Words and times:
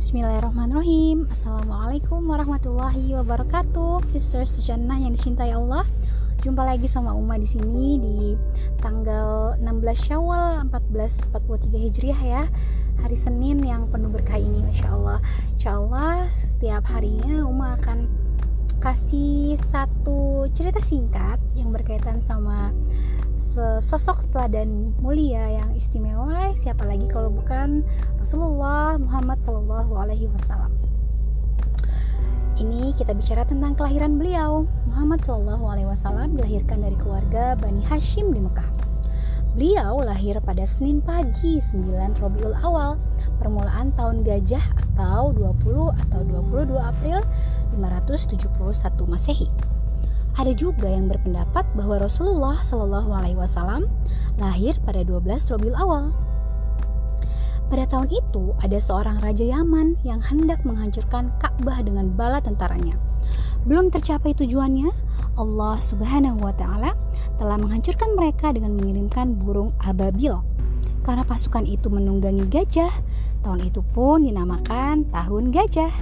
Bismillahirrahmanirrahim. 0.00 1.28
Assalamualaikum 1.28 2.24
warahmatullahi 2.24 3.20
wabarakatuh. 3.20 4.08
Sisters 4.08 4.56
Jannah 4.64 4.96
yang 4.96 5.12
dicintai 5.12 5.52
Allah. 5.52 5.84
Jumpa 6.40 6.64
lagi 6.64 6.88
sama 6.88 7.12
Uma 7.12 7.36
di 7.36 7.44
sini 7.44 8.00
di 8.00 8.32
tanggal 8.80 9.60
16 9.60 9.68
Syawal 10.00 10.64
1443 10.72 11.84
Hijriah 11.84 12.16
ya. 12.24 12.42
Hari 13.04 13.12
Senin 13.12 13.60
yang 13.60 13.92
penuh 13.92 14.08
berkah 14.08 14.40
ini 14.40 14.64
Masya 14.64 14.88
Allah. 14.88 15.20
Insya 15.52 15.76
Allah 15.76 16.32
setiap 16.32 16.88
harinya 16.88 17.44
Uma 17.44 17.76
akan 17.76 18.08
kasih 18.80 19.60
satu 19.68 20.48
cerita 20.56 20.80
singkat 20.80 21.36
yang 21.52 21.68
berkaitan 21.68 22.16
sama 22.24 22.72
sosok 23.84 24.24
teladan 24.32 24.96
mulia 25.04 25.60
yang 25.60 25.76
istimewa. 25.76 26.56
Siapa 26.56 26.88
lagi 26.88 27.04
kalau 27.04 27.28
bukan 27.28 27.84
Rasulullah 28.16 28.96
Muhammad 28.96 29.44
Sallallahu 29.44 29.92
Alaihi 30.00 30.32
Wasallam? 30.32 30.72
Ini 32.56 32.96
kita 32.96 33.12
bicara 33.12 33.44
tentang 33.44 33.76
kelahiran 33.76 34.16
beliau. 34.16 34.64
Muhammad 34.88 35.20
Sallallahu 35.28 35.64
Alaihi 35.68 35.88
Wasallam 35.88 36.40
dilahirkan 36.40 36.80
dari 36.80 36.96
keluarga 36.96 37.60
Bani 37.60 37.84
Hashim 37.84 38.32
di 38.32 38.40
Mekah. 38.40 38.68
Beliau 39.60 40.00
lahir 40.08 40.40
pada 40.40 40.64
Senin 40.64 41.04
pagi 41.04 41.60
9 41.60 42.16
Robiul 42.16 42.56
Awal 42.64 42.96
permulaan 43.36 43.92
tahun 43.92 44.24
gajah 44.24 44.62
atau 45.00 45.32
20 45.32 45.96
atau 46.08 46.20
22 46.28 46.76
April 46.76 47.24
571 47.74 49.08
Masehi 49.08 49.48
ada 50.38 50.52
juga 50.54 50.86
yang 50.86 51.10
berpendapat 51.10 51.66
bahwa 51.74 52.00
Rasulullah 52.00 52.62
Shallallahu 52.62 53.10
Alaihi 53.10 53.36
Wasallam 53.36 53.90
lahir 54.38 54.78
pada 54.86 55.02
12 55.02 55.26
Robiul 55.52 55.74
Awal. 55.74 56.14
Pada 57.70 57.84
tahun 57.86 58.10
itu 58.10 58.56
ada 58.64 58.78
seorang 58.82 59.22
raja 59.22 59.46
Yaman 59.46 60.00
yang 60.02 60.18
hendak 60.22 60.64
menghancurkan 60.66 61.30
Ka'bah 61.38 61.84
dengan 61.84 62.10
bala 62.14 62.42
tentaranya. 62.42 62.98
Belum 63.62 63.92
tercapai 63.92 64.34
tujuannya, 64.34 64.90
Allah 65.38 65.78
Subhanahu 65.78 66.42
wa 66.42 66.54
taala 66.56 66.96
telah 67.38 67.60
menghancurkan 67.60 68.16
mereka 68.18 68.50
dengan 68.50 68.74
mengirimkan 68.74 69.38
burung 69.38 69.70
ababil. 69.82 70.34
Karena 71.06 71.22
pasukan 71.22 71.68
itu 71.68 71.92
menunggangi 71.92 72.48
gajah, 72.50 72.90
tahun 73.40 73.72
itu 73.72 73.80
pun 73.80 74.22
dinamakan 74.22 75.08
tahun 75.08 75.50
gajah. 75.50 75.92